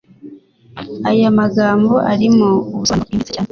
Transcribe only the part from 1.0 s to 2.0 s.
Aya magambo